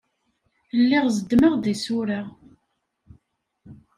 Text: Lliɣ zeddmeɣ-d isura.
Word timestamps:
Lliɣ 0.79 1.05
zeddmeɣ-d 1.15 1.63
isura. 1.73 2.21